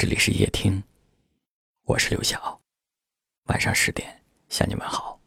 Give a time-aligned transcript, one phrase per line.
[0.00, 0.80] 这里是夜听，
[1.82, 2.60] 我是刘晓。
[3.46, 5.20] 晚上十点向你们好。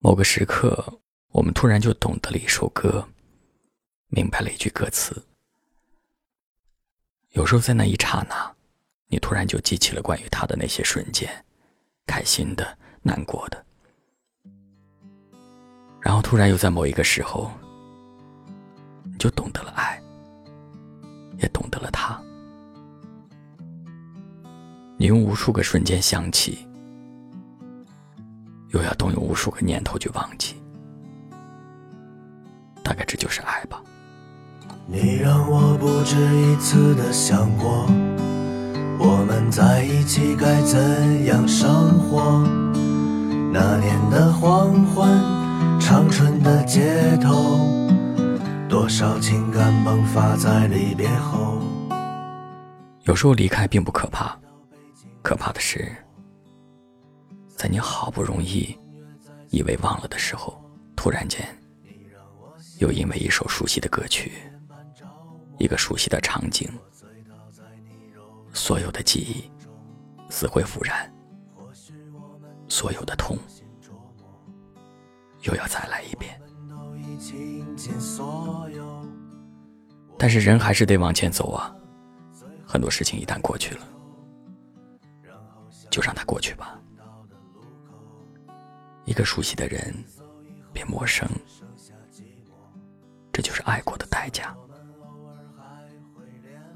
[0.00, 3.08] 某个时刻，我们突然就懂得了一首歌，
[4.08, 5.24] 明白了一句歌词。
[7.30, 8.52] 有时候在那一刹那，
[9.06, 11.44] 你突然就记起了关于他的那些瞬间，
[12.08, 13.64] 开心的、难过的，
[16.00, 17.52] 然后突然又在某一个时候，
[19.04, 20.02] 你就懂得了爱，
[21.38, 22.20] 也懂得了他。
[25.00, 26.66] 你用无数个瞬间想起，
[28.70, 30.56] 又要动用无数个念头去忘记，
[32.82, 33.80] 大概这就是爱吧。
[34.88, 37.86] 你让我不止一次的想过，
[38.98, 42.42] 我们在一起该怎样生活？
[43.52, 45.08] 那年的黄昏，
[45.78, 47.60] 长春的街头，
[48.68, 51.56] 多少情感迸发在离别后。
[53.04, 54.36] 有时候离开并不可怕。
[55.28, 55.94] 可怕的是，
[57.54, 58.74] 在你好不容易
[59.50, 60.58] 以为忘了的时候，
[60.96, 61.46] 突然间
[62.78, 64.32] 又因为一首熟悉的歌曲、
[65.58, 66.66] 一个熟悉的场景，
[68.54, 69.50] 所有的记忆
[70.30, 71.12] 死灰复燃，
[72.66, 73.36] 所有的痛
[75.42, 76.40] 又要再来一遍。
[80.16, 81.70] 但是人还是得往前走啊！
[82.66, 83.86] 很多事情一旦过去了。
[85.98, 86.80] 就让它过去吧。
[89.04, 89.92] 一个熟悉的人
[90.72, 91.28] 变陌生，
[93.32, 94.56] 这就是爱过的代价。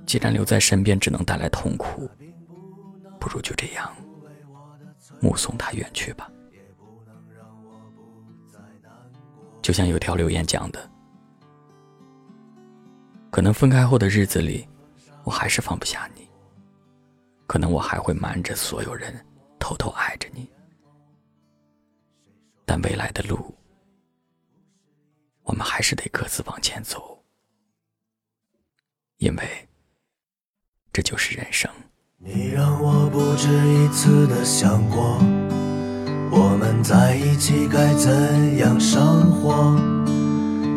[0.05, 2.11] 既然留在身边只能带来痛苦，
[3.21, 3.95] 不如就这样
[5.21, 6.29] 目送他远去吧。
[9.63, 10.91] 就像有条留言讲的，
[13.31, 14.69] 可能分开后的日子里，
[15.23, 16.22] 我还是放不下你。
[17.53, 19.15] 可能我还会瞒着所有人，
[19.59, 20.51] 偷偷爱着你，
[22.65, 23.55] 但未来的路，
[25.43, 27.23] 我们还是得各自往前走，
[29.19, 29.69] 因为
[30.95, 31.71] 这就是人生。
[32.17, 35.19] 你让我不止一次的想过，
[36.31, 39.79] 我们在一起该怎样生活？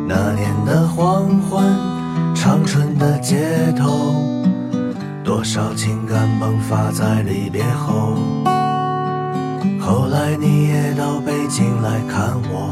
[0.09, 4.34] 那年的黄昏，长春的街头。
[5.25, 8.15] 多少情感迸发在离别后，
[9.79, 12.69] 后来你也到北京来看我，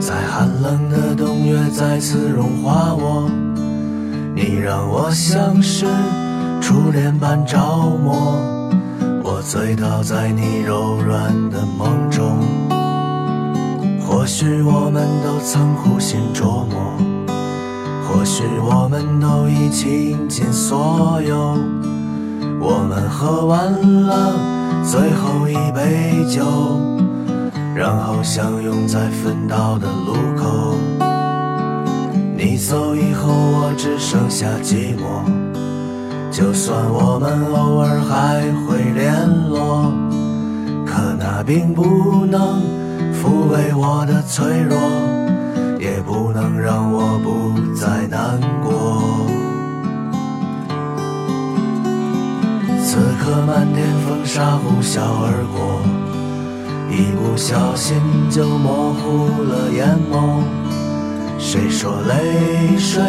[0.00, 3.30] 在寒冷的冬月再次融化我，
[4.34, 5.86] 你让我像是
[6.60, 8.36] 初恋般着魔，
[9.22, 12.40] 我醉倒在你柔软的梦中，
[14.00, 17.01] 或许我们都曾苦心琢磨。
[18.22, 21.58] 或许我们都已倾尽所有，
[22.60, 23.72] 我们喝完
[24.06, 24.32] 了
[24.84, 26.44] 最后一杯酒，
[27.74, 30.76] 然后相拥在分道的路口。
[32.36, 35.26] 你走以后，我只剩下寂寞。
[36.30, 39.92] 就算我们偶尔还会联络，
[40.86, 42.62] 可那并不能
[43.12, 44.78] 抚慰我的脆弱。
[45.82, 49.02] 也不能让我不再难过。
[52.84, 55.82] 此刻漫天风沙呼啸而过，
[56.88, 58.00] 一不小心
[58.30, 60.44] 就模糊了眼眸。
[61.36, 63.02] 谁说泪水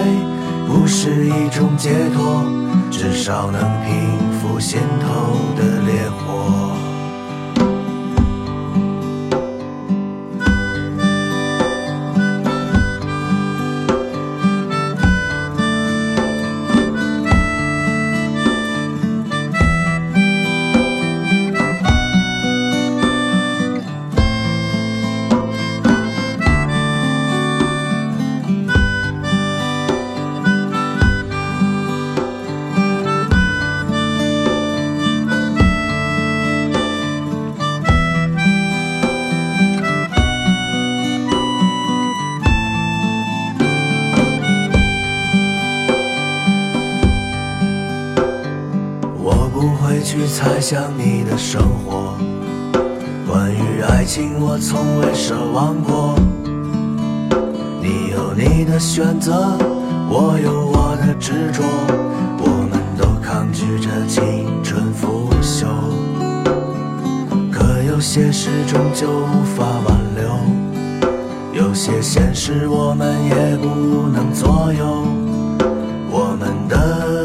[0.65, 2.43] 不是一种解脱？
[2.89, 6.62] 至少能平复心头的烈火。
[50.13, 52.15] 去猜想你的生活，
[53.27, 56.13] 关于爱情我从未奢望过。
[57.81, 59.57] 你有你的选择，
[60.07, 61.63] 我有我的执着，
[62.37, 65.65] 我们都抗拒着青春腐朽。
[67.51, 75.07] 可有些事终究无法挽留，有些现实我们也不能左右。
[76.11, 77.22] 我们的。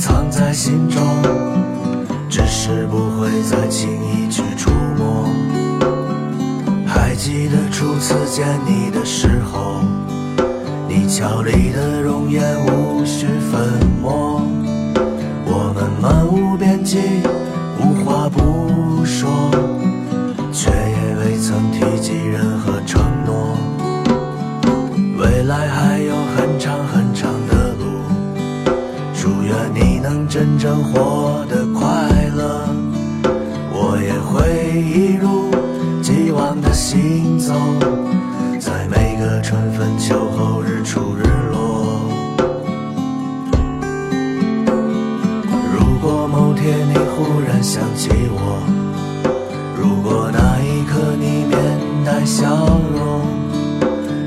[0.00, 1.02] 藏在心中
[2.26, 5.28] 只是不会再轻易去触摸。
[6.86, 9.82] 还记得初次见你的时候
[10.88, 13.68] 你俏丽的容颜无需粉
[14.00, 14.40] 墨
[15.44, 17.20] 我们漫无边际
[30.30, 31.84] 真正活得快
[32.36, 32.64] 乐，
[33.72, 35.50] 我也会一如
[36.00, 37.52] 既往的行走，
[38.60, 42.00] 在每个春分秋后日出日落。
[45.74, 48.62] 如果某天你忽然想起我，
[49.76, 51.58] 如果那一刻你面
[52.04, 52.46] 带笑
[52.94, 53.26] 容，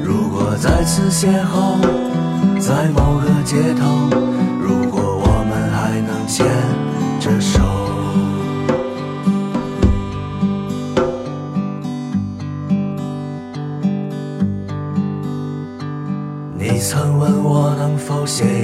[0.04, 1.80] 如果再次邂逅
[2.60, 4.13] 在某个街头，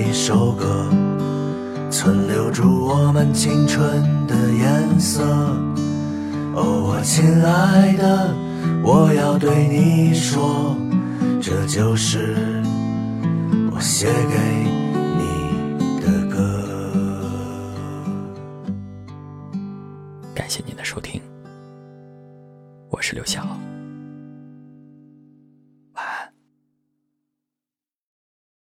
[0.09, 0.87] 一首歌，
[1.91, 5.21] 存留住我们青春的颜色。
[6.55, 8.33] 哦，我亲爱的，
[8.83, 10.75] 我要对你说，
[11.39, 12.35] 这就是
[13.71, 14.39] 我写给
[15.19, 16.65] 你的歌。
[20.33, 21.21] 感谢您的收听，
[22.89, 23.45] 我是刘晓。